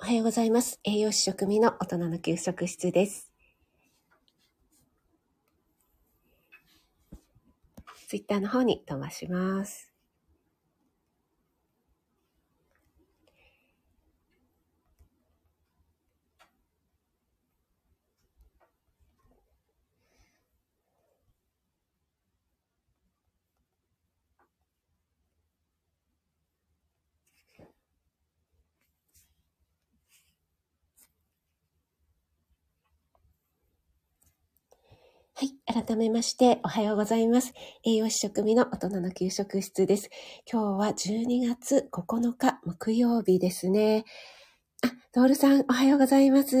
[0.00, 0.78] おはようございます。
[0.84, 3.32] 栄養士食味の大人の給食室です。
[8.06, 9.92] ツイッターの方に飛ばします。
[35.34, 35.67] はい。
[35.86, 37.54] 改めまして、おはようございます。
[37.84, 40.10] 栄養士食味の大人の給食室です。
[40.50, 44.04] 今日は12月9日木曜日ですね。
[44.82, 46.56] あ、トールさん、おはようございます。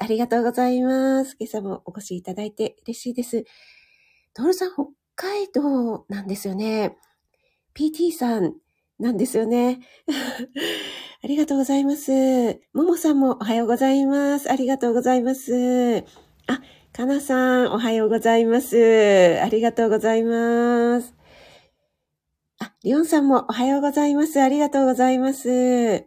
[0.00, 1.36] ありがとうございます。
[1.38, 3.44] 今朝もお越しいただいて嬉しいです。
[4.32, 4.84] トールさん、北
[5.16, 6.96] 海道なんですよね。
[7.74, 8.54] PT さん
[8.98, 9.80] なんですよね。
[11.22, 12.58] ありがとうございます。
[12.72, 14.50] ももさんもおはようございます。
[14.50, 16.06] ありがとうございます。
[16.46, 16.62] あ、
[16.94, 19.40] かなさん、おはようございます。
[19.40, 21.14] ありがとうございます。
[22.58, 24.42] あ、りおんさんもおはようございます。
[24.42, 26.04] ありがとうございます。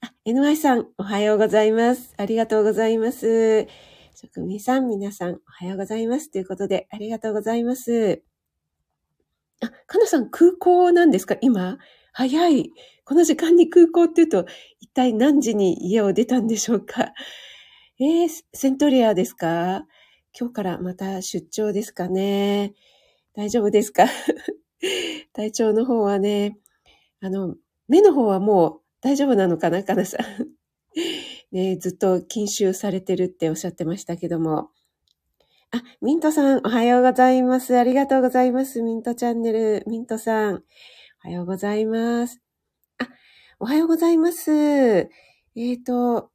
[0.00, 2.14] あ、NY さん、おはようございます。
[2.16, 3.66] ありがとうございます。
[4.14, 6.30] 職味さん、皆さん、おはようございます。
[6.30, 8.22] ということで、ありがとうございます。
[9.62, 11.36] あ、かなさん、空港なんですか？
[11.40, 11.78] 今？
[12.12, 12.70] 早い。
[13.04, 14.46] この時間に空港って言うと、
[14.78, 17.12] 一体何時に家を出たんでしょうか？
[18.04, 19.86] えー、セントリアですか？
[20.36, 22.74] 今日からまた出張ですかね？
[23.32, 24.06] 大丈夫ですか？
[25.32, 26.58] 体調の方はね、
[27.20, 27.54] あの、
[27.86, 29.84] 目の方はもう大丈夫なのかな？
[29.84, 30.48] かなさん。
[31.54, 34.70] ね、ずっと禁酒されてるっておっしゃってましたけども。
[35.70, 37.78] あ、ミントさん、おはようございます。
[37.78, 38.82] ありがとうございます。
[38.82, 40.64] ミントチャンネル、ミントさん。
[41.24, 42.40] おはようございます。
[42.98, 43.08] あ、
[43.60, 44.50] おはようございます。
[44.50, 46.31] えっ、ー、と、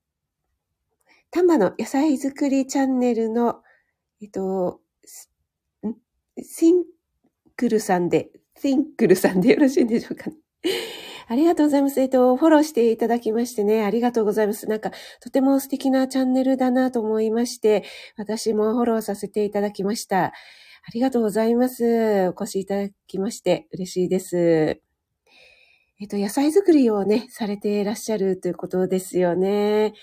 [1.38, 3.57] 丹波の野菜作りチャンネルの、
[4.23, 4.79] えっと、
[6.41, 6.84] シン
[7.56, 8.29] クルさんで、
[8.59, 10.38] シンクルさんでよろしいんでしょうかね。
[11.29, 12.01] ありがとうございます。
[12.01, 14.66] えっと、フォローしていただきましてね、ありがとうございます。
[14.66, 14.91] なんか、
[15.22, 17.83] とても素敵なチャンネルだなと思いまして、
[18.17, 20.23] 私もフォローさせていただきました。
[20.25, 20.33] あ
[20.95, 22.29] りがとうございます。
[22.29, 24.81] お越しいただきまして嬉しいです。
[26.00, 29.94] えっと、野菜作りをね、されていらっしゃるということですよね。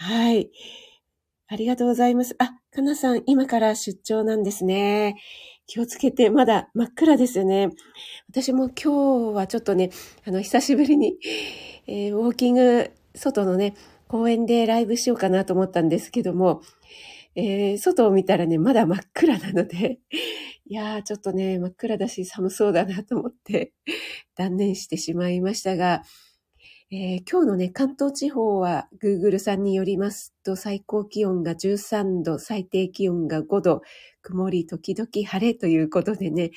[0.00, 0.52] はい。
[1.48, 2.36] ありがとうございます。
[2.38, 5.16] あ、かなさん、今から出張なんですね。
[5.66, 7.70] 気をつけて、まだ真っ暗ですよね。
[8.28, 9.90] 私も今日はちょっとね、
[10.24, 11.16] あの、久しぶりに、
[11.88, 13.74] えー、ウォーキング、外のね、
[14.06, 16.62] 公園でライブしようかなと思ったんですけども、
[17.34, 19.98] えー、外を見たらね、まだ真っ暗なので、
[20.66, 23.72] いやー、ちょっとね、真っ暗だし寒そうだなと思って
[24.36, 26.04] 断念してしまいましたが、
[26.90, 33.82] えー、今日のね、関東地方は Google さんによりますと最高気温が13度、最低気温が5度、
[34.22, 36.50] 曇り時々晴れということでね、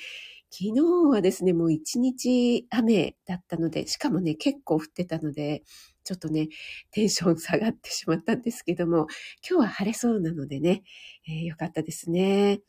[0.50, 5.64] 昨日はですね、もう一日雨だったので、しかもね、結構降ってたので、
[6.02, 6.48] ちょっとね、
[6.92, 9.08] テンション下がってしまったんですけども、
[9.46, 10.82] 今日は晴れそうなのでね、
[11.28, 12.62] えー、よかったですね。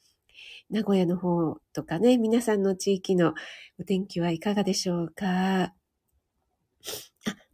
[0.69, 3.33] 名古屋の方とかね、皆さんの地域の
[3.79, 5.73] お天気はいかがでしょうか、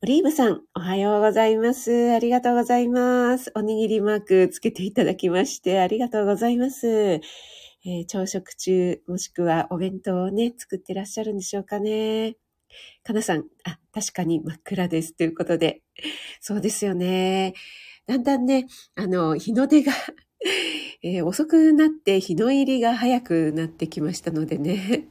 [0.02, 2.14] オリーブさん、おはようございます。
[2.14, 3.52] ありがとうございます。
[3.54, 6.88] おにぎりマークつけていただきまして、ありがとうございます。
[6.88, 12.38] えー、朝食中、もしくはお弁当をね、作ってらっしゃるんでしょうかね。
[13.04, 15.14] かなさん、あ、確かに真っ暗です。
[15.14, 15.82] ということで。
[16.40, 17.54] そうですよね。
[18.08, 19.92] だんだんね、あの、日の出が
[21.04, 25.10] えー、遅くなって日の入りが早くなってきましたのでね。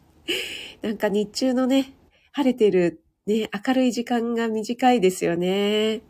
[0.80, 1.92] なんか日中のね、
[2.32, 6.00] 晴れてるね、明るい時間が短いですよね。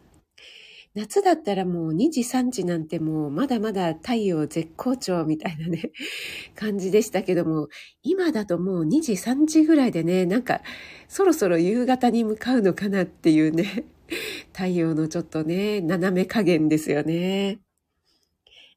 [0.94, 5.90] 夏だったらもう2時3時なんてもうまだまだ太陽絶好調みたいなね、
[6.54, 7.70] 感じでしたけども、
[8.04, 10.62] 今だともう2時3時ぐらいでね、なんか
[11.08, 13.84] そろそろ夕方に向かうのかなっていうね、
[14.54, 17.58] 太陽のちょっとね、斜め加減ですよね。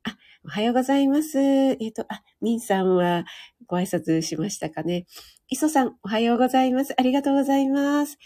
[0.01, 1.37] あ、おはようございます。
[1.37, 3.23] えっ、ー、と、あ、ミンさんは
[3.67, 5.05] ご挨拶しましたかね。
[5.53, 6.93] 磯さん、おはようございます。
[6.97, 8.17] ありがとうございます。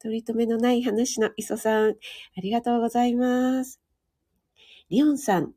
[0.00, 3.80] 取り留めのない話の磯さん、ありがとうございます。
[4.90, 5.52] リオンさん、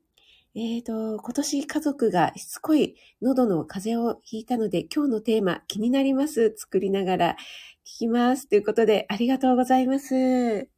[0.54, 6.54] えっ、ー、と、今年家族がしつこい喉の風邪をひいたので、今日のテーマ気になります。
[6.56, 7.36] 作りながら
[7.84, 8.48] 聞きます。
[8.48, 10.68] ということで、ありがとうございます。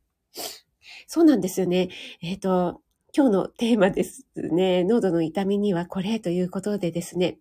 [1.07, 1.91] そうなんですよね。
[2.23, 2.81] えっ、ー、と、
[3.15, 4.85] 今日のテーマですね。
[4.85, 7.37] 喉の痛みにはこれということでですね。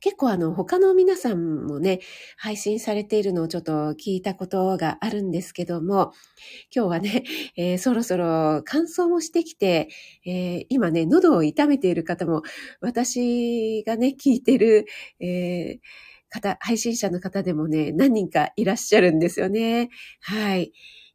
[0.00, 2.00] 結構あの、他の皆さんもね、
[2.36, 6.12] 配信されているのをちょっと聞いたことがあるんですけども、
[6.74, 7.24] 今日はね、
[7.56, 9.88] えー、そろそろ乾燥もしてきて、
[10.24, 12.42] えー、今ね、喉を痛めている方も、
[12.80, 14.86] 私がね、聞いてる、
[15.20, 15.78] えー、
[16.30, 19.88] 方、配信者の方でもね、何人かいらっしゃるんですよね。
[20.20, 20.72] はい。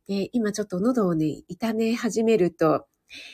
[0.07, 2.85] で、今ちょっと喉をね、痛め始めると、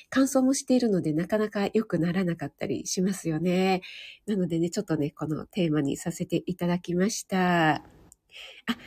[0.09, 3.81] 乾燥もしているのでなかなか良くならなかったりしますよね。
[4.25, 7.75] なのでね、ちょっとね、このテーマにさせていただきました。
[7.75, 7.81] あ、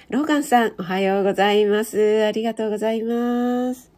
[0.09, 2.25] ローガンさん、おはようございます。
[2.25, 3.93] ありがとうございます。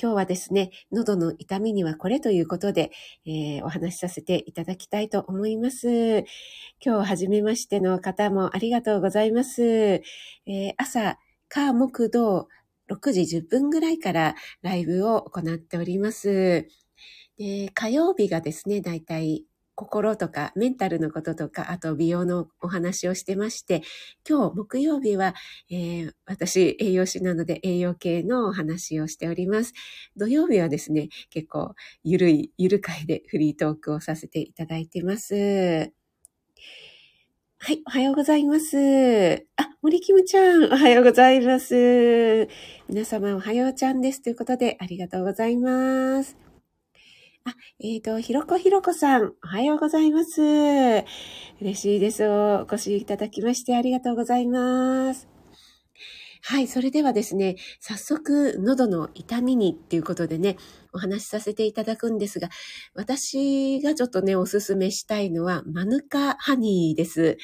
[0.00, 2.90] 今日はですね、喉の痛みにはこれということで、
[3.26, 6.24] えー、お話しさせていただきたいと思います。
[6.84, 9.62] 今日初めましての方もありがとうございます。
[9.62, 11.18] えー、朝、
[11.48, 12.48] 火、木、土、
[12.88, 16.68] 6時10分ぐらいからライブを行っております。
[17.36, 19.44] で火曜日がですね、だいたい
[19.74, 23.82] 心とかメンタルのこととか、あと美容のお話をしてまして、
[24.28, 25.34] 今日木曜日は、
[25.70, 29.72] えー、私栄養士なので栄養系のお話をしております。
[30.16, 36.03] 土曜日はですね、結構ゆるい、ゆる会でフリートークをさせていただいてます。
[37.66, 38.76] はい、おはようございます。
[39.56, 42.46] あ、森キムちゃん、おはようございます。
[42.90, 44.22] 皆様おはようちゃんです。
[44.22, 46.36] ということで、ありがとうございます。
[47.46, 50.42] あ、えっ、ー、と、ひろこひろこさん、おはようございます。
[50.42, 52.28] 嬉しいです。
[52.28, 55.33] お越しいただきましてありがとうございます。
[56.46, 60.58] はい、それではですね、早速、喉の痛みにっていうことでね、
[60.92, 62.50] お話しさせていただくんですが、
[62.94, 67.38] 私がちょっとね、おすすめしたいのは、マヌカハニーです。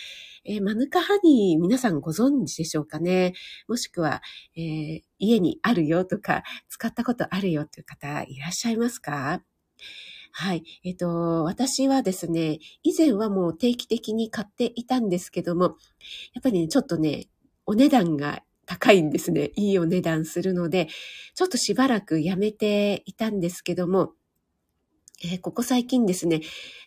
[0.44, 3.32] えー、マヌカハニー、皆さんご存知でしょうかね？
[3.68, 4.20] もしくは、
[4.54, 9.42] えー、家にあるよとか、使ったことあるよという方、いらっしゃいますか？
[10.32, 10.62] はい。
[10.84, 15.78] えっ、と、私はですね、以前はもう定期的に買っていたんですけども、
[16.34, 17.28] やっぱりね、ちょっとね、
[17.64, 19.50] お値段が高いんですね。
[19.56, 20.86] いいお値段するので、
[21.34, 24.12] ちょっとしばらくやめていたんですけども、
[25.24, 26.40] えー、ここ最近ですね、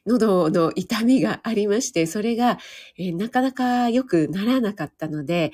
[0.05, 2.57] 喉の痛みがありまして、それが、
[2.97, 5.51] えー、なかなか良くならなかったので、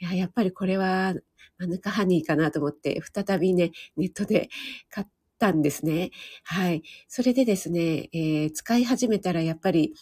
[0.00, 1.14] いややっぱりこれは
[1.58, 4.48] マヌカハニーかなと思って、再びね、ネットで
[4.90, 5.06] 買っ
[5.38, 6.10] たんですね。
[6.42, 6.82] はい。
[7.06, 9.94] それでですね、えー、使い始めたらやっぱり、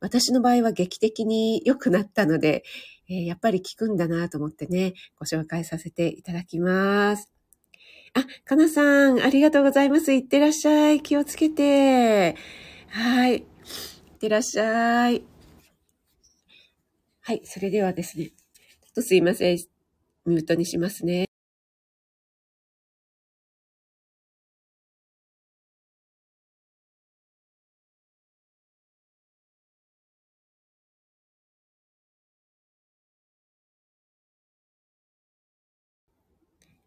[0.00, 2.64] 私の場合は劇的に良くなったので、
[3.10, 7.28] え、やっぱり効くんだなと思ってね、ご紹介させていただきます。
[8.14, 10.12] あ、かなさん、ありがとうございます。
[10.12, 11.00] いってらっしゃい。
[11.02, 12.36] 気をつけて。
[12.88, 13.38] はい。
[13.38, 13.44] いっ
[14.18, 15.24] てらっしゃい。
[17.22, 17.40] はい。
[17.44, 18.26] それではですね。
[18.26, 18.32] ちょ
[18.90, 19.58] っとすいません。
[20.26, 21.29] ミュートにしますね。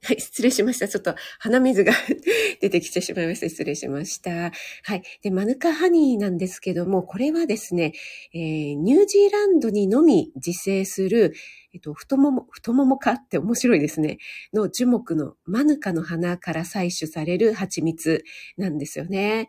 [0.06, 0.90] はい、失礼しました。
[0.90, 1.94] ちょっと鼻水が
[2.60, 3.48] 出てきてしまいました。
[3.48, 4.52] 失礼しました。
[4.84, 5.04] はい。
[5.22, 7.94] で、マヌカハニーなんですけども、これはですね、
[8.34, 11.34] えー、ニュージーランドにのみ自生する、
[11.74, 14.18] えっと、太もも、太ももかって面白いですね。
[14.54, 18.26] の樹木のマヌカの花から採取される蜂蜜
[18.58, 19.48] なんですよね。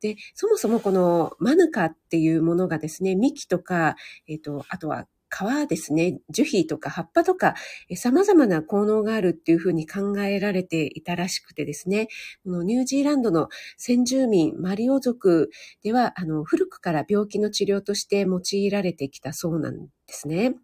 [0.00, 3.96] で、そもそもこのマヌカっていうものがですね、幹とか、
[4.28, 7.54] えっと、あとは皮ですね、樹皮とか葉っぱとか、
[7.96, 12.08] 様々な効能があるっていうふうに考えられていたらしくてですね、
[12.44, 15.50] このニュージーランドの先住民、マリオ族
[15.82, 20.54] では、あの、古くから病気の治療として用いられてきたそうなんですね。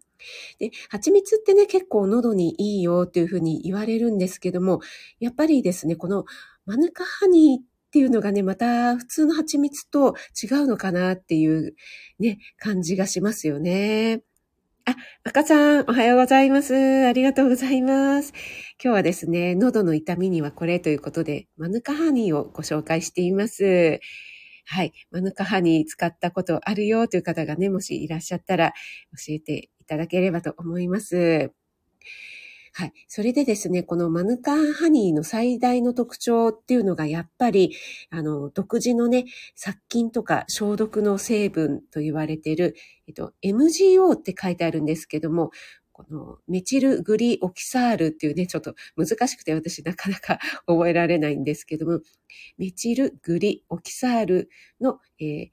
[0.59, 4.81] で、蜂蜜ってね、結構喉にいいよっていうふうに言われるんですけども、
[5.19, 6.25] やっぱりですね、この
[6.65, 11.75] マヌカハニーっていうのがね、また普通の蜂蜜と違うのかなっていう
[12.19, 14.21] ね、感じがしますよね。
[14.87, 16.75] あ、赤さん、おはようございます。
[17.07, 18.33] ありがとうございます。
[18.83, 23.99] 今日はですね、喉の痛みにはこれということで、マヌカハニーをご紹介しています。
[24.65, 24.93] はい。
[25.09, 28.73] マヌカハニー使ったことあるよという方がね、もしいらっしゃったら
[29.27, 31.51] 教えていただければと思います。
[32.77, 32.93] はい。
[33.07, 37.73] それでですね、このマヌカンハニーの最大の特徴っていうのがやっぱり、
[38.09, 39.23] あの、独自のね、
[39.55, 42.75] 殺菌とか消毒の成分と言われている、
[43.07, 45.51] えっと、MGO って書いてあるんですけども、
[45.93, 52.01] このメチルグリオキサールっていうね、ちょっと難しくて私なかなか 覚えられないんですけども、
[52.57, 54.49] メチルグリオキサール
[54.81, 55.49] の、えー、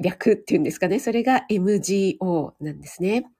[0.00, 0.98] 略っていうんですかね。
[0.98, 3.30] それが MGO なんですね。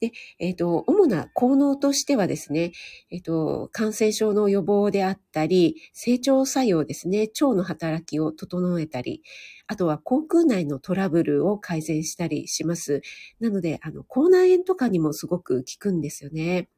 [0.00, 2.72] で、えっ、ー、と、主な効能としてはですね、
[3.10, 9.22] えっ、ー、と、感染症の予防であったり、成長作用ですね、腸の働きを整えたり、
[9.66, 13.02] あとは口腔内のトラブルを改善したりします。
[13.40, 16.68] なので、あの、口内炎とかにもすごく効くんですよね。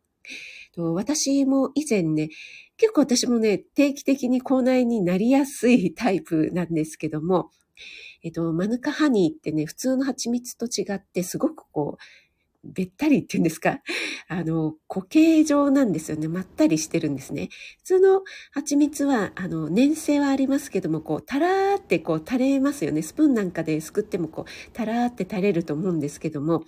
[0.74, 2.28] と私も以前ね、
[2.76, 7.50] 結構私もね、定期的に口内になりやすいタイプなんですけども、
[8.22, 12.02] えっと、マヌカハニーってね、普通の蜂蜜と違って、すごくこう、
[12.72, 13.80] べったりっていうんですか？
[14.28, 16.28] あの、固形状なんですよね。
[16.28, 17.48] まったりしてるんですね。
[17.78, 18.22] 普通の
[18.52, 23.02] 蜂蜜は、あの、粘性はありますけども、こう、たらーってこう、垂れますよね。
[23.02, 26.64] スプーンなんかですくっても、こう、たらーって垂れると思うんですけども、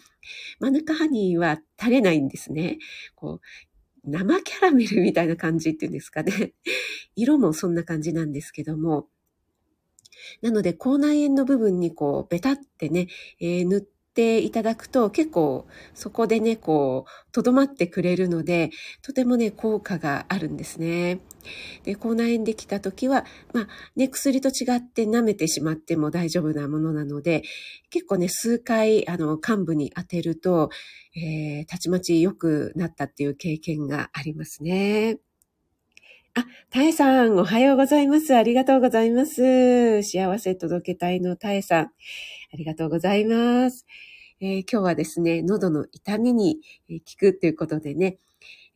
[0.61, 2.79] マヌカハニーは垂れないんですね。
[3.15, 6.55] こう、生キャラメルみたいな感じっていうんですかね。
[7.17, 9.09] 色もそんな感じなんですけども、
[10.43, 13.09] なので、口内炎の部分にこう、ベタってね、
[13.41, 18.71] えー、塗ってていただくと結構そこでね、こう、とどまってくれるので、
[19.03, 21.21] とてもね、効果があるんですね。
[21.85, 27.43] で、口内炎できた時は、まあ、ね、薬と違って舐めてしまっても大丈夫なものなので、
[27.91, 30.71] 結構ね、数回、あの、幹部に当てると、
[31.15, 35.19] えー、たちまち良くなったっていう経験がありますね。
[36.35, 38.37] あ、たえさん、おはようございます。
[38.37, 40.03] ありがとうございます。
[40.05, 41.91] 幸せ届け隊のたえさん、あ
[42.57, 43.85] りがとうございます。
[44.41, 48.19] えー、今日はですね、喉の痛みに効くということでね、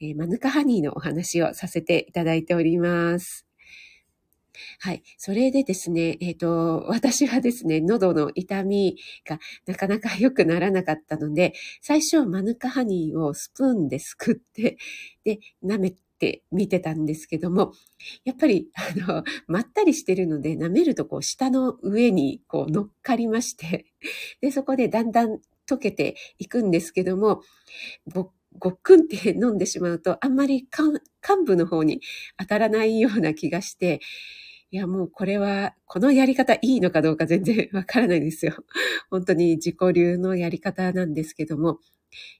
[0.01, 3.47] えー、マヌカハニーのお話をさせていただいております。
[4.81, 5.03] はい。
[5.17, 14.77] それでですね、えっ、ー、と、私はですね、喉の痛みがなかなか良くならなかったので、最初マヌカハニーをスプーンですくって、
[15.25, 15.95] で、舐め
[16.25, 17.73] って見てたんですけども、
[18.25, 23.87] やっぱり、あの、まったりしてるので、舐めるとこう、下の上にこう乗っかりまして、
[24.41, 27.43] で、そこでだんだん溶けていくんですけども、
[28.13, 32.01] ごごっくんって飲んでしまうと、あんまり幹部の方に
[32.39, 34.01] 当たらないような気がして、
[34.75, 38.55] いや、もうこれは、このやり方いいのかどうか全然わからないですよ。
[39.09, 41.79] 本当に自己流のやり方なんですけども、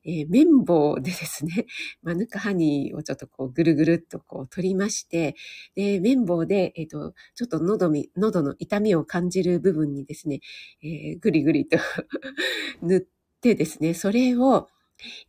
[0.05, 1.67] えー、綿棒でですね、
[2.03, 5.37] マヌカハニーをちょっとこうぐるぐるっとこう取りまして、
[5.77, 10.41] で、綿棒で、えっ、ー、と、ちょっと喉み、喉の痛みを感じる部分にですね、
[10.83, 11.79] えー、ぐりぐりと
[12.83, 13.01] 塗っ
[13.43, 14.67] てですね、それを、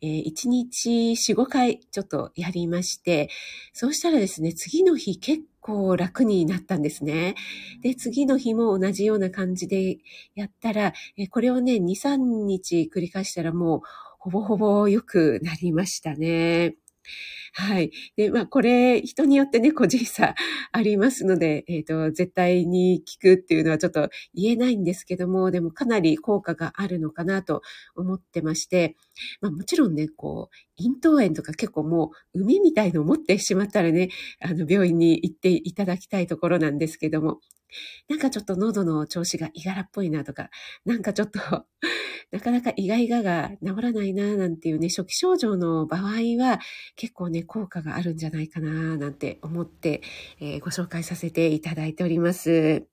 [0.00, 3.28] えー、1日4、5回ちょっとやりまして、
[3.72, 7.34] そうしたらですね、次の日結構楽になったんですね。
[7.82, 9.98] で、次の日も同じような感じで
[10.34, 13.80] やったら、えこれをね、2、3日繰り返したらもう
[14.18, 16.76] ほぼほぼ良くなりましたね。
[17.52, 17.90] はい。
[18.16, 20.34] で、まあ、これ、人によってね、個人差
[20.72, 27.62] ありますので、 えっ、ー、と、絶対に効くっていうのはちょっと言えないんですけども、でもかなり効果があるのかなと
[27.94, 28.96] 思ってまして、
[29.40, 34.10] まあ、もちろんね、こう、咽頭炎とか結構もう、海みたいのを持ってしまったらね、
[34.40, 37.40] あの、病院に行っていただきたいところなんですけども、
[38.08, 40.50] なんかちょっと喉の調子がいがらっぽいなとか、
[40.84, 41.38] なんかちょっと
[42.30, 46.02] なかなか意外がが治らないななんていうね、初期症状の場合
[46.38, 46.60] は
[46.96, 50.02] 結構ね、効果があるんじゃないかななんて思って、
[50.40, 52.86] えー、ご紹介させていただいております。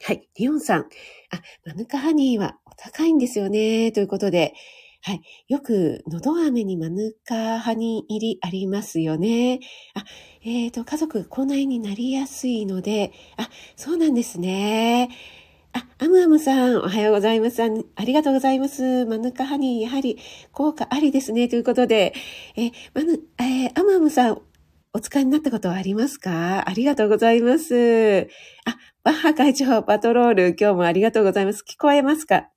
[0.00, 0.28] はい。
[0.36, 0.80] リオンさん。
[0.82, 0.86] あ、
[1.66, 3.90] マヌカハニーはお高いんですよね。
[3.92, 4.54] ということで、
[5.08, 5.22] はい。
[5.48, 9.60] よく、のど飴にマヌカハニ入りありますよね。
[9.94, 10.04] あ、
[10.44, 15.08] えっ、ー、と、家族、口内になりやすいので、あ、そうなんですね。
[15.72, 17.62] あ、アムアムさん、おはようございます。
[17.62, 19.06] ありがとうございます。
[19.06, 20.18] マヌカハニー、やはり
[20.52, 21.48] 効果ありですね。
[21.48, 22.12] ということで、
[22.54, 24.42] え、マヌ、えー、アムアムさん、
[24.92, 26.68] お使いになったことはありますか？
[26.68, 28.28] ありがとうございます。
[28.66, 31.64] あ、バッハ会長、パトロール、今日もありがとうございます。
[31.66, 32.50] 聞こえますか？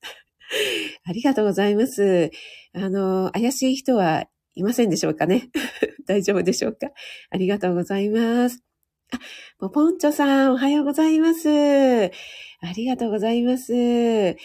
[1.05, 2.31] ありがとうございます。
[2.73, 5.49] あの、怪しい人はいませんでしょうかね
[6.07, 6.89] 大丈夫でしょうか？
[7.29, 8.63] ありがとうございます。
[9.13, 9.19] あ、
[9.59, 11.49] ポポンチョさん、おはようございます。
[11.49, 12.11] あ
[12.75, 13.73] りがとうございます。
[13.75, 14.37] え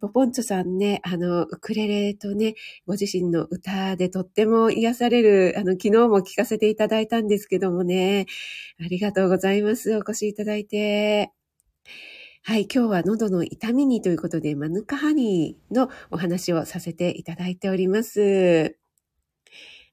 [0.00, 2.54] ポポンチョさんね、あの、ウクレレとね、
[2.86, 8.26] ご自身の歌でとっても癒される、あの、昨日も聞かせていただいたんですけどもね、
[8.80, 9.96] ありがとうございます。
[9.96, 11.37] お越しいただいて。
[12.48, 18.78] はい、今日は喉の痛みにということで、マヌカハニーのお話をさせていただいております。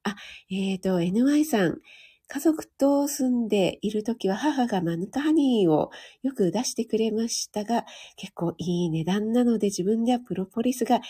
[0.04, 0.16] あ、
[0.50, 1.82] えっ、ー、と、NY さん。
[2.28, 5.92] 家族と住んでいるときは母がマヌカハニーを
[6.24, 7.86] よく出してくれましたが、
[8.16, 11.02] 結構いい値段なので自分ではプロポリスが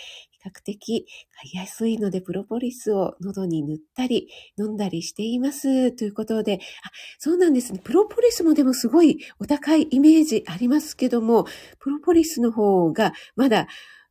[0.45, 5.91] 比較的買いやすいのでプロポリスを喉に塗ったり飲んだりしています。
[5.91, 7.79] ということで、あ、そうなんですね。
[7.83, 11.45] プロポリスもでもすごいお高いイメージありますけども、
[11.79, 13.67] プロポリスの方がまだ、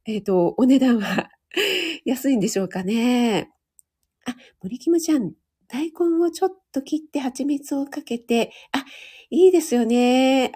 [0.06, 1.30] えっ、ー、と、お値段は
[2.04, 3.50] 安いんでしょうかね。
[4.26, 5.32] あ、森キムちゃん、
[5.68, 8.84] 大根をちょっと切って蜂蜜をかけて、あ、
[9.34, 10.52] いいですよね。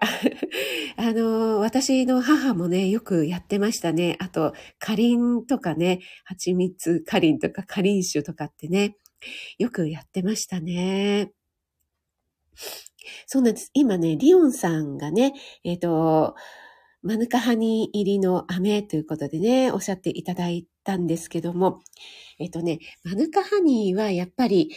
[0.96, 4.16] あの、私の母もね、よくやってましたね。
[4.20, 8.96] あと、かりんとかね、蜂蜜かりんとかかりん酒とかってね、
[9.58, 11.32] よくやってましたね。
[13.26, 13.70] そうなんです。
[13.74, 15.32] 今ね、リオンさんがね、
[15.64, 16.36] えっ、ー、と、
[17.02, 21.80] マヌカハニー入りの飴ということでね、おっしゃっていただいたんですけども、
[22.38, 24.70] えっ、ー、とね、マヌカハニーはやっぱり、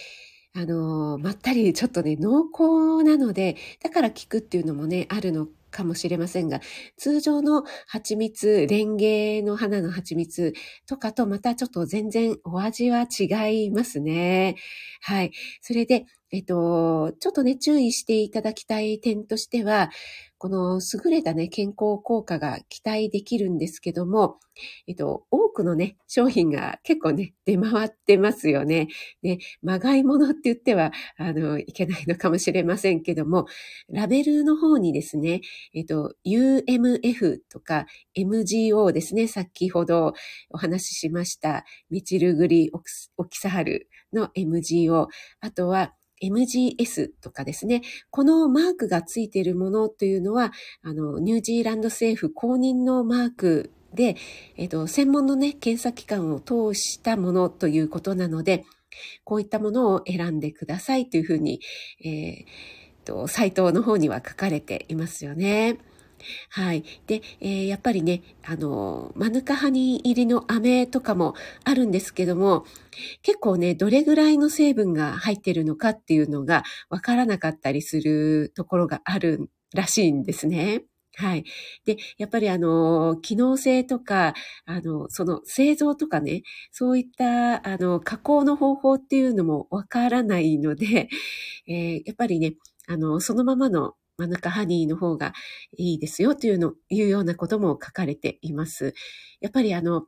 [0.54, 6.60] あの、まったりちょっとね、濃厚なので、だから効くっていうのもね、あるのかもしれませんが、
[6.98, 10.54] 通常の蜂蜜、レンゲの花の蜂蜜
[10.88, 14.56] とかとまたちょっと全然お味は違いますね。
[15.02, 15.32] はい。
[15.62, 19.90] それで、えっと、ちょっとね、注意していただきたい点としては、
[20.38, 24.40] この優れたね、健康効果が期待できるんですけども、
[24.88, 28.88] えっと、多くのね、商品が結構ね、出回ってますよね。
[29.22, 33.46] ね、まがいものって言っては、あの、いけないのかもしれませんけども、
[33.90, 35.42] ラベルの方にですね、
[35.76, 37.86] えっと、UMF とか
[38.18, 40.14] MGO ですね、先ほど
[40.50, 42.72] お話ししました、ミチルグリ
[43.18, 45.08] オキサハルの MGO、
[45.42, 50.52] あとは、MGS とかですね、このマークがついているものというのは、
[50.84, 54.16] あの、ニュージーランド政府公認のマークで、
[54.58, 58.66] えっと、専門のね、検査機関を通したものということなので、
[59.24, 61.62] こういったものを選んでくださいというふうに、
[62.04, 62.46] えー、
[63.06, 65.78] と、サイトの方には書かれていますよね。
[66.50, 66.84] はい。
[67.08, 72.66] で、えー、やっぱりね、あの、マヌカハニー入りの飴とかもあるんですけども、
[73.22, 80.84] 結構ね、どれぐらいの成分が入ってるのかっていうのがわからなかったりするところがあるらしいんですね。
[81.16, 81.44] はい。
[81.86, 84.34] で、やっぱりあの、機能性とか、
[84.66, 91.10] あの、その製造とかね、そういった、あの、加工の方法っていうのもわからないので、
[91.68, 92.54] えー、やっぱりね、
[92.88, 95.34] あの、そのままのマヌカハニーの方が
[95.78, 98.94] いいですよというの、いうようなことも書かれています。
[99.40, 100.06] やっぱりあの、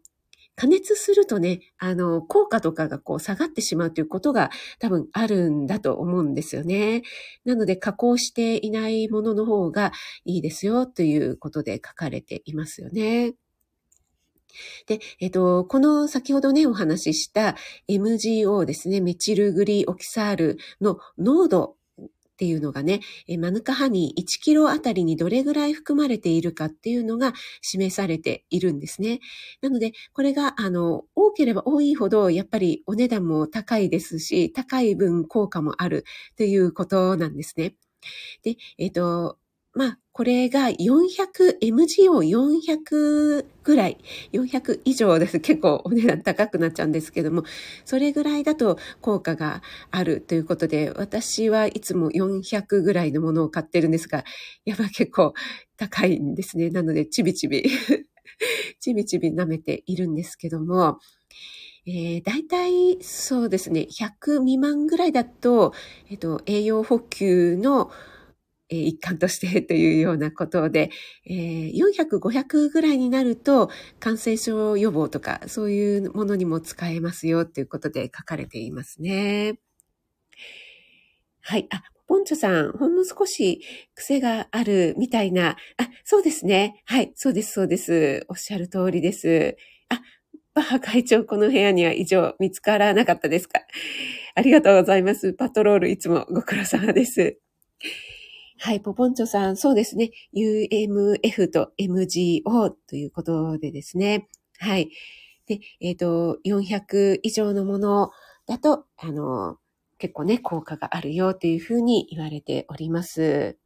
[0.55, 7.01] 加熱するとね、あの、効果とかがこう下がってしまうということが多分あるんだと思うんですよね。
[7.43, 9.91] なので加工していないものの方が
[10.25, 13.33] いいですよということで書かれていますよね。
[14.85, 17.55] で、えっと、この先ほどね、お話しした
[17.89, 21.77] MGO ですね、メチルグリオキサールの濃度
[22.33, 23.01] っていうのがね、
[23.39, 29.19] マヌカハニー1キロあたりにどれぐらい含まれているかっていうのが示されているんですね。
[29.61, 37.75] なので、これが、あの、多ければ多いほど、やっぱりお値段も高いですし、高い分効果もあるということなんですね。
[38.43, 39.37] で、えっ、ー、と、
[39.75, 43.97] まあ、これが400、MGO400 ぐらい、
[44.31, 45.39] 400以上です。
[45.39, 47.43] 結構お値段高くなっちゃうんですけども、
[47.83, 54.23] それぐらいだと効果があるということで、私はいつも400ぐらいのものを買ってるんですが、
[54.65, 55.33] やっぱ結構
[55.77, 56.69] 高いんですね。
[56.69, 57.63] なので、ちびちび、
[58.79, 60.99] ちびちび舐めているんですけども、
[61.87, 65.73] えー、大体そうですね、100未満ぐらいだと、
[66.11, 67.89] えっと、栄養補給の
[68.73, 70.91] え一環としてというようなことで、
[71.25, 79.59] えー、400、500ぐらいになると感染症予防とかそういうものにも使えますよということで書かれていますね。
[81.41, 81.67] はい。
[81.71, 83.61] あ、ポンチョさん、ほんの少し
[83.95, 85.57] 癖があるみたいな。
[85.77, 86.81] あ、そうですね。
[86.85, 87.11] はい。
[87.15, 88.25] そうです、そうです。
[88.29, 89.57] おっしゃる通りです。
[89.89, 90.01] あ、
[90.53, 93.61] バッハ会長、この部屋には以上見つからなかったですか？
[94.35, 95.33] ありがとうございます。
[95.33, 97.37] パトロールいつもご苦労様です。
[98.65, 100.11] はい、ポポンチョさん、そうですね。
[100.33, 104.29] UMF と MGO ということでですね。
[104.57, 104.89] はい。
[105.47, 108.11] で、えっ、ー、と、400以上のもの
[108.47, 109.57] だと、あの、
[109.97, 113.57] 結構ね、効果があるよというふうに言われております。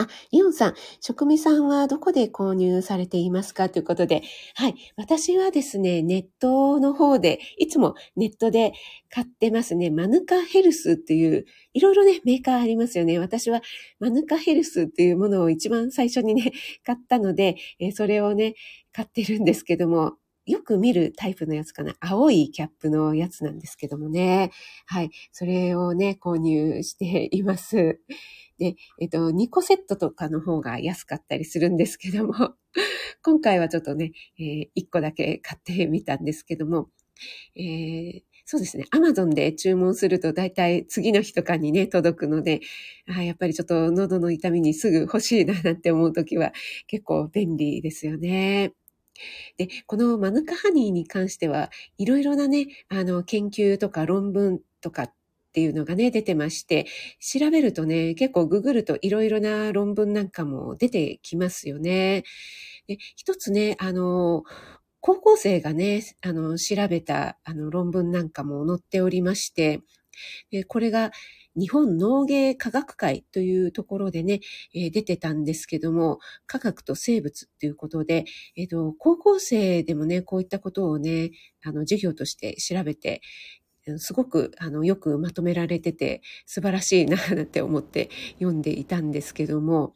[0.00, 3.68] あ、イオンさん、職味さんはどこで購入されていますか？
[3.68, 4.22] ということで、
[4.54, 4.76] はい。
[4.96, 8.74] 私はですね、ネットの方で、いつもネットで
[9.10, 9.90] 買ってますね。
[9.90, 13.18] マヌカヘルスっていう、いろいろね、メーカーありますよね。
[13.18, 13.60] 私は
[13.98, 16.52] マヌカヘルスっていうものを一番最初にね、
[16.86, 18.54] 買ったので、えそれをね、
[18.92, 20.12] 買ってるんですけども、
[20.48, 21.94] よく見るタイプのやつかな。
[22.00, 24.50] 青いキャップのやつなんですけどもね。
[24.86, 25.10] はい。
[25.30, 28.00] それをね、購入しています。
[28.58, 32.54] で、えっと、2個セットとかの方が安かったりするんですけども、
[33.22, 36.88] 今回はちょっとね、えー、1個だけ買ってみたんですけども、
[37.54, 38.86] えー、そうですね。
[38.90, 42.60] アマゾンで注文すると大体次の日とかにね、届くので、
[43.06, 46.52] あやっぱりちょっと喉の痛みにすぐ欲しいななんて思うときは
[46.86, 48.72] 結構便利ですよね。
[49.56, 55.12] で、このマヌカハニーに関しては、いろいろなね、あの、研究とか論文とかっ
[55.52, 56.86] ていうのがね、出てまして、
[57.20, 62.24] 調べるとね、結構ググるといろいろな論文なんかも出てきますよね。
[62.86, 64.44] で、一つね、あの、
[65.00, 69.80] 高校生がね、あの、調べた、あの、論文なんかも載っておりまして、
[70.68, 71.12] これが、
[71.58, 74.40] 日本農芸科学会というところでね、
[74.74, 78.24] えー、出てたんですけども、科学と生物っていうことで、
[78.56, 81.30] えっ、ー、と、高校生でもね、こういったことをね、
[81.64, 83.20] あの、授業として調べて、
[83.96, 89.94] すごくあのよくまとめられてて素晴らしいなって思って読んでいたんですけども、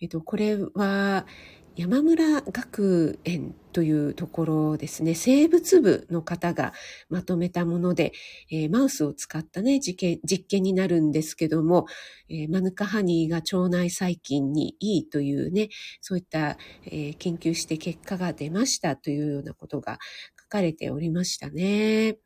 [0.00, 1.26] えっと、これは
[1.74, 6.74] 山村学園というところですね、生物部の方が
[7.08, 8.12] まとめたもので、
[8.50, 11.86] えー、マウスを使ったね、実験、実験になるんですけども、
[12.28, 15.70] えー、マヌカハニーが腸内細菌にいいというね、
[16.02, 19.98] そういった、えー、研究して結果が出ましたというようなことが
[20.42, 22.18] 書かれておりましたね。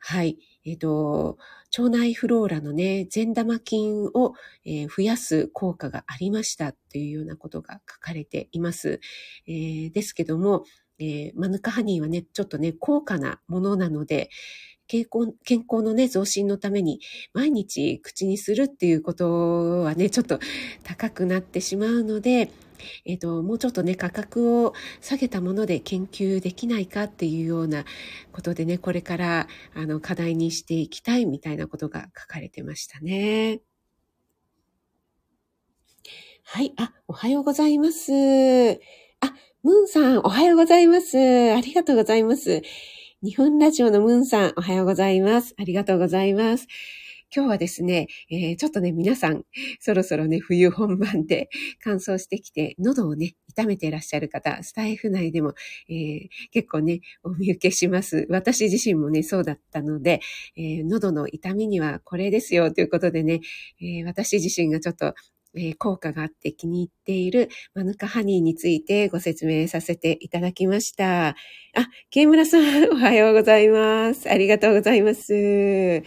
[0.00, 0.36] はい。
[0.64, 1.38] えっ、ー、と、
[1.76, 9.00] 腸内フローラのね、善玉菌を、えー、増やす効果がありましたというようなことが書かれています。
[9.46, 10.64] えー、ですけども、
[10.98, 14.30] えマヌカハニーはね、ちょっとね、高価なものなので、
[14.86, 17.00] 健康健康のね、増進のために
[17.32, 20.38] 毎日口にするっていうことはね、ちょっと
[20.82, 22.50] 高くなってしまうので、
[23.04, 27.84] えっ、ー、と、もうちょっとね、価格を下げたもので研究できないかっていうような
[28.32, 33.60] ことでね、これからあの課題にしていきたいみたいなことが書かれてましたね。
[36.42, 36.74] はい。
[36.76, 38.12] あ、おはようございます。
[38.12, 38.14] あ、
[39.62, 41.16] ムーンさん、おはようございます。
[41.18, 42.62] ありがとうございます。
[43.24, 45.54] 日本ラジオのムーンさん、おはようございます。
[45.58, 46.66] ありがとうございます。
[47.34, 49.44] 今日はですね、えー、ちょっとね、皆さん、
[49.80, 51.48] そろそろね、冬本番で
[51.82, 55.54] 乾燥してきて、喉をね、痛めていらっしゃる方、スタイフ内でも、
[55.88, 58.26] えー、結構ね、お見受けします。
[58.28, 60.20] 私自身もね、そうだったので、
[60.54, 63.40] えー、喉の痛みにはこれですよということでね、
[63.80, 65.14] え私自身がちょっと
[65.56, 71.28] えー、効果があって気に入っているマヌカハニーについてご説明させていただきました。
[71.28, 71.36] あ、
[72.10, 72.62] ケイムラさん、
[72.92, 74.30] おはようございます。
[74.30, 76.02] ありがとうございます。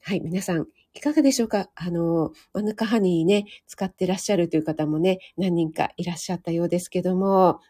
[0.00, 1.70] はい、皆さん、いかがでしょうか？
[1.74, 7.60] あの、マヌカハニーね、使ってらっしゃるという方もね、何人かいらっしゃったようですけども、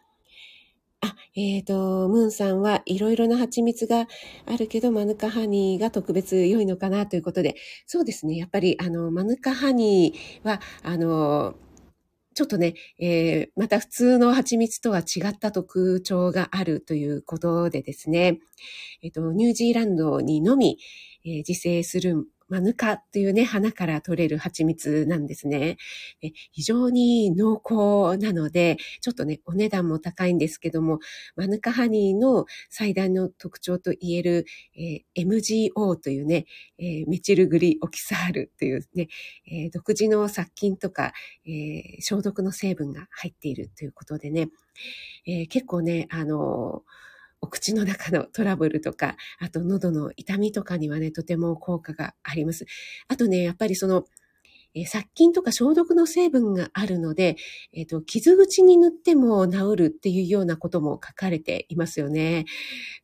[1.01, 4.07] あ、えっ、ー、と、ムーンさんはいろいろな蜂蜜が
[4.45, 7.55] あるけど、マヌカハニーが特別良いのかなということで、
[7.85, 8.35] そうですね。
[8.35, 11.55] やっぱり、あの、マヌカハニーは、あの、
[12.35, 18.39] ちょっとね、えー、また普通の蜂蜜とは違った特徴があるということでですね、
[19.01, 20.77] えっ、ー、と、ニュージーランドにのみ、
[21.23, 25.77] えー、自生するマヌカというね、花から取れる蜂蜜なんですね。
[26.51, 30.99] 非常に濃厚なので、ちょっとね、お値段も高いんですけども、
[31.35, 34.45] マヌカハニーの最大の特徴と言える、
[34.77, 36.45] えー、MGO というね、
[36.77, 39.07] えー、メチルグリオキサールというね、
[39.47, 41.13] えー、独自の殺菌とか、
[41.99, 44.49] 消毒の成分が入っているということでね、
[45.49, 47.14] 結構ね、あのー
[47.45, 52.65] お口の中のトラブルとか、あと喉の痛みとかにはね、とても効果があります。
[53.07, 54.05] あとね、やっぱりその、
[54.73, 57.37] え殺菌とか消毒の成分があるので、
[57.71, 62.45] えっ、ー、と、傷口に塗っても治るっていうようなことも書かれていますよね。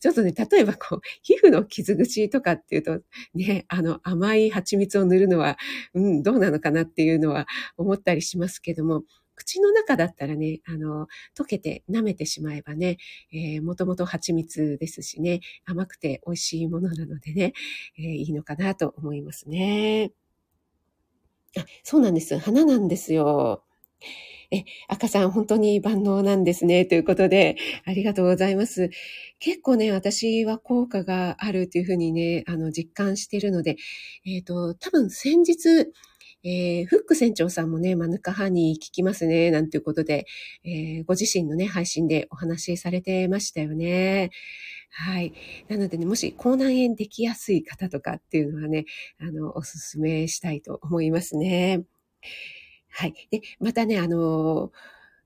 [0.01, 2.99] ちょっとね、例えばこう、皮膚の傷口とかっていうと、
[3.36, 5.58] ね、あの、甘い蜂蜜を塗るのは、
[5.93, 9.04] うん、どうなのかなっていうのは思ったりしますけども、
[9.35, 12.97] 口の中だったらね、あの、溶けて舐めてしまえばね、
[13.33, 17.53] えー、もともと蜂蜜ですしね、甘くて美味しいものなのでね、
[17.97, 20.11] えー、いいのかなと思いますね。
[21.57, 22.37] あ、そうなんです。
[22.37, 23.63] 花なんですよ。
[24.53, 26.85] え、赤さん本当に万能なんですね。
[26.85, 28.89] ということで、ありがとうございます。
[29.39, 33.77] 結構ね、私は効果があるというふうにね、あの、実感しているので、
[34.25, 35.87] えっ、ー、と、多分先日、
[36.43, 40.25] えー、フック船長さんもね、マヌカハニー聞きますね、なんていうことで、
[40.63, 44.32] えー、ご自身のね、配信でお話しされてましたよね。
[44.91, 45.34] はい。
[45.69, 48.86] なのでね、もし口内炎できやすい方とかっていうのはね、
[49.19, 51.84] あの、おすすめしたいと思いますね。
[52.89, 53.13] はい。
[53.32, 54.71] で、またね、あの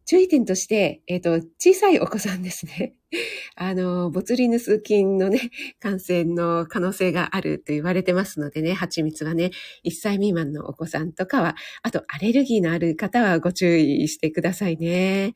[0.05, 2.93] 注意点として、えっ、ー、と、小さいお子さんですね。
[3.55, 9.51] あの、ボツリヌス菌のね、感染の可能性があると言われてますのでね、蜂蜜はね、
[9.83, 15.33] 1歳未満のお子さんとかは、あとアレルギーのある方はご注意してくださいね。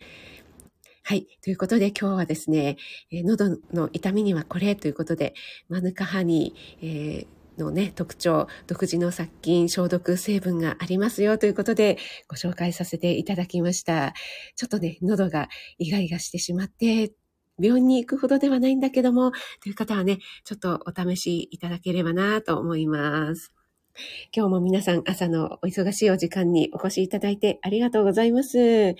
[1.01, 1.25] はい。
[1.41, 2.77] ということで今日はですね、
[3.11, 5.33] 喉の痛みにはこれということで、
[5.67, 14.13] マヌカハニー、えーのね、特徴、独自の殺菌、消毒成分がありますよということでご紹介させていただきました。
[14.55, 17.11] ちょっとね、喉がイガイガしてしまって、
[17.61, 23.53] 病院に行くほどではないんだけども、という方はね、ちょっとお試しいただければなと思います。
[24.33, 28.95] 今日も皆さん朝のお忙しいお時間にお越しいただいてありがとうございます。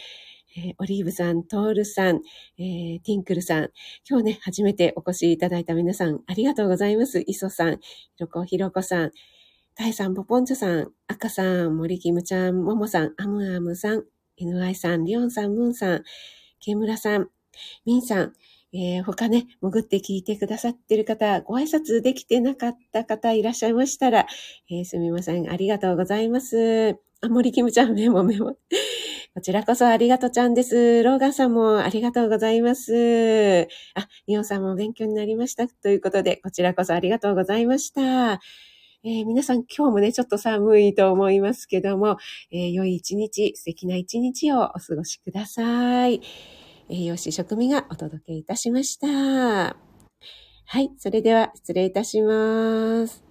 [0.60, 2.20] えー、オリーブさん、トールさん、
[2.58, 3.70] えー、ティンクルさん、
[4.08, 7.24] 今日ね、初めてお越しいただいた皆さん、ありがとうございます。
[7.26, 7.80] イソさん、ひ
[8.20, 9.12] ろこひろこさん、
[9.76, 14.04] タイさん、ポポンチョさん、アカさん、森キムちゃん、モモさん、アムアムさん、
[14.42, 16.04] NY さん、リオンさん、ムーンさん、
[16.60, 17.30] ケムラさん、
[17.86, 18.34] ミンさん、
[18.74, 24.28] えー、他ね、潜って聞いてくださってる方、ご挨拶できてなかった方いらっしゃいましたら、
[24.70, 25.50] えー、すみません。
[25.50, 26.98] ありがとうございます。
[27.22, 28.58] あ、森キムちゃん、メモメモ。
[29.40, 31.02] こちらこそありがとちゃんです。
[31.02, 33.70] ローガンさんもありがとうございます。
[33.96, 35.70] あ、リオさんも勉強になりました。
[35.70, 38.34] ということで、こちらこそありがとうございました。
[39.06, 42.18] えー、皆さん今日もね、ちょっと寒いと思いますけども、
[42.52, 46.20] えー、良い一日、素敵な一日をお過ごしください。
[46.90, 49.08] 栄養士食味がお届けいたしました。
[49.08, 49.74] は
[50.82, 53.29] い、それでは失礼いたします。